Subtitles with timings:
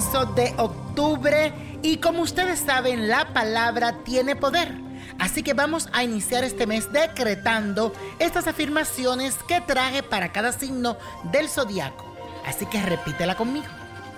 [0.00, 4.74] De octubre y como ustedes saben la palabra tiene poder.
[5.18, 10.96] Así que vamos a iniciar este mes decretando estas afirmaciones que traje para cada signo
[11.24, 12.06] del zodiaco.
[12.46, 13.66] Así que repítela conmigo.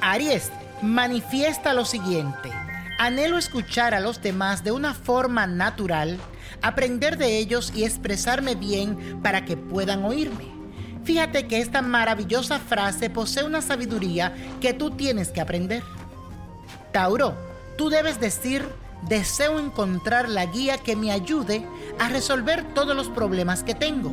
[0.00, 2.50] Aries, manifiesta lo siguiente.
[2.98, 6.18] Anhelo escuchar a los demás de una forma natural,
[6.62, 10.55] aprender de ellos y expresarme bien para que puedan oírme.
[11.06, 15.84] Fíjate que esta maravillosa frase posee una sabiduría que tú tienes que aprender.
[16.92, 17.32] Tauro,
[17.78, 18.68] tú debes decir,
[19.08, 21.64] deseo encontrar la guía que me ayude
[22.00, 24.12] a resolver todos los problemas que tengo.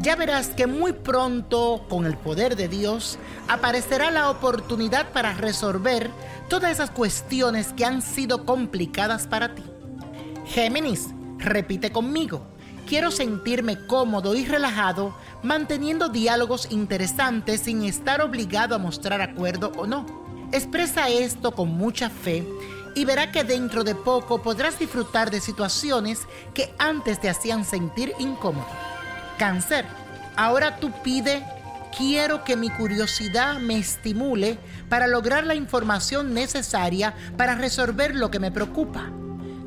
[0.00, 6.10] Ya verás que muy pronto, con el poder de Dios, aparecerá la oportunidad para resolver
[6.48, 9.62] todas esas cuestiones que han sido complicadas para ti.
[10.46, 12.44] Géminis, repite conmigo.
[12.88, 19.86] Quiero sentirme cómodo y relajado manteniendo diálogos interesantes sin estar obligado a mostrar acuerdo o
[19.86, 20.24] no.
[20.52, 22.48] Expresa esto con mucha fe
[22.94, 26.20] y verá que dentro de poco podrás disfrutar de situaciones
[26.54, 28.66] que antes te hacían sentir incómodo.
[29.38, 29.84] Cáncer,
[30.34, 31.44] ahora tú pide,
[31.96, 38.40] quiero que mi curiosidad me estimule para lograr la información necesaria para resolver lo que
[38.40, 39.10] me preocupa.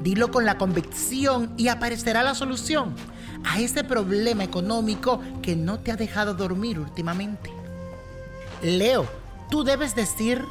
[0.00, 2.96] Dilo con la convicción y aparecerá la solución
[3.44, 7.50] a ese problema económico que no te ha dejado dormir últimamente.
[8.62, 9.06] Leo,
[9.50, 10.44] tú debes decir,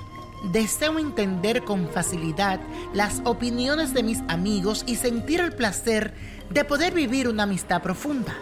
[0.52, 2.60] deseo entender con facilidad
[2.94, 6.14] las opiniones de mis amigos y sentir el placer
[6.50, 8.36] de poder vivir una amistad profunda.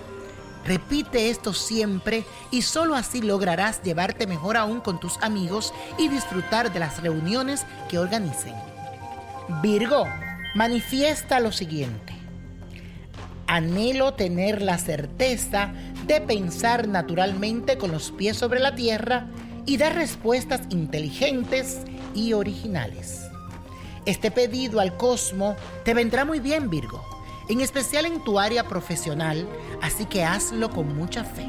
[0.65, 6.73] Repite esto siempre y solo así lograrás llevarte mejor aún con tus amigos y disfrutar
[6.73, 8.53] de las reuniones que organicen.
[9.61, 10.05] Virgo,
[10.55, 12.13] manifiesta lo siguiente.
[13.47, 15.71] Anhelo tener la certeza
[16.05, 19.27] de pensar naturalmente con los pies sobre la tierra
[19.65, 21.79] y dar respuestas inteligentes
[22.13, 23.23] y originales.
[24.05, 27.03] Este pedido al cosmo te vendrá muy bien, Virgo,
[27.49, 29.47] en especial en tu área profesional,
[29.81, 31.45] así que hazlo con mucha fe.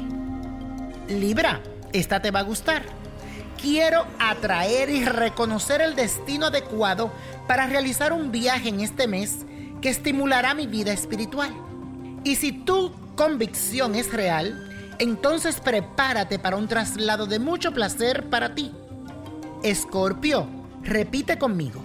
[1.07, 1.61] Libra,
[1.93, 2.83] esta te va a gustar.
[3.61, 7.11] Quiero atraer y reconocer el destino adecuado
[7.47, 9.45] para realizar un viaje en este mes
[9.81, 11.68] que estimulará mi vida espiritual.
[12.23, 18.55] Y si tu convicción es real, entonces prepárate para un traslado de mucho placer para
[18.55, 18.71] ti.
[19.63, 20.47] Escorpio,
[20.83, 21.81] repite conmigo.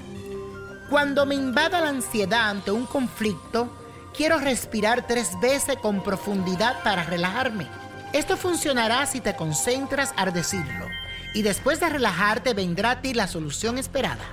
[0.91, 3.73] Cuando me invada la ansiedad ante un conflicto,
[4.17, 7.67] quiero respirar tres veces con profundidad para relajarme.
[8.13, 10.87] Esto funcionará si te concentras al decirlo
[11.35, 14.25] y después de relajarte vendrá a ti la solución esperada.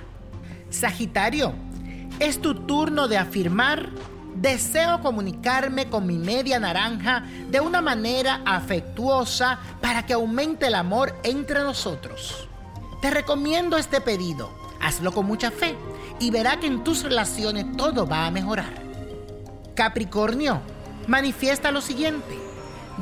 [0.70, 1.52] Sagitario,
[2.20, 3.90] es tu turno de afirmar,
[4.42, 11.14] deseo comunicarme con mi media naranja de una manera afectuosa para que aumente el amor
[11.22, 12.48] entre nosotros.
[13.00, 14.50] Te recomiendo este pedido,
[14.80, 15.76] hazlo con mucha fe
[16.18, 18.74] y verá que en tus relaciones todo va a mejorar.
[19.76, 20.60] Capricornio,
[21.06, 22.38] manifiesta lo siguiente.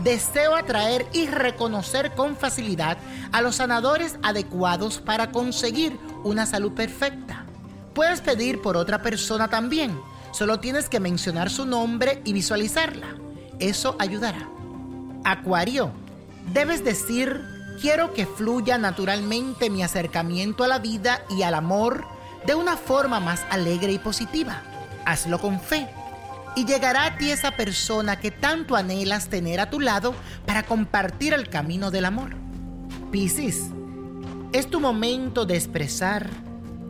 [0.04, 2.96] deseo atraer y reconocer con facilidad
[3.32, 7.44] a los sanadores adecuados para conseguir una salud perfecta.
[7.92, 9.98] Puedes pedir por otra persona también,
[10.40, 13.08] solo tienes que mencionar su nombre y visualizarla.
[13.58, 14.48] Eso ayudará.
[15.22, 15.92] Acuario,
[16.54, 17.42] debes decir,
[17.78, 22.06] quiero que fluya naturalmente mi acercamiento a la vida y al amor
[22.46, 24.62] de una forma más alegre y positiva.
[25.04, 25.90] Hazlo con fe
[26.56, 30.14] y llegará a ti esa persona que tanto anhelas tener a tu lado
[30.46, 32.30] para compartir el camino del amor.
[33.12, 33.66] Piscis,
[34.54, 36.30] es tu momento de expresar,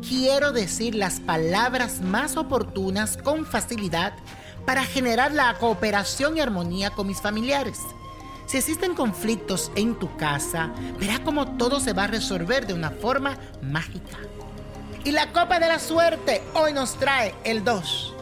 [0.06, 4.14] quiero decir las palabras más oportunas con facilidad
[4.66, 7.78] para generar la cooperación y armonía con mis familiares.
[8.46, 12.90] Si existen conflictos en tu casa, verá cómo todo se va a resolver de una
[12.90, 14.18] forma mágica.
[15.04, 18.14] Y la copa de la suerte hoy nos trae el 2,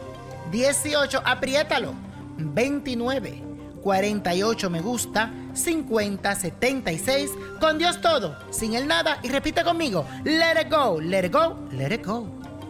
[0.51, 1.93] 18, apriétalo,
[2.37, 3.48] 29,
[3.81, 10.61] 48 me gusta, 50, 76, con Dios todo, sin el nada y repite conmigo, let
[10.61, 12.27] it go, let it go, let it go.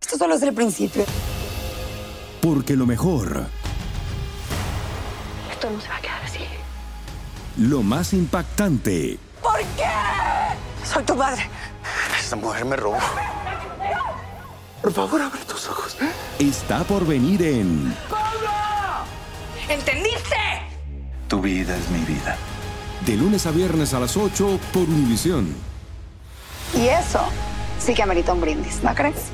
[0.00, 1.04] Esto solo es el principio.
[2.40, 3.46] Porque lo mejor,
[5.52, 6.40] Esto no se va a quedar así.
[7.58, 9.86] lo más impactante, ¿Por qué?
[10.84, 11.48] Soy tu padre.
[12.18, 12.98] Esta mujer me robó.
[14.82, 15.96] Por favor, abre tus ojos.
[16.40, 17.94] está por venir en
[19.72, 20.36] ¿Entendiste?
[21.28, 22.36] Tu vida es mi vida.
[23.06, 25.54] De lunes a viernes a las 8 por Univisión.
[26.74, 27.20] Y eso
[27.78, 29.32] sí que amerita un brindis, ¿no crees?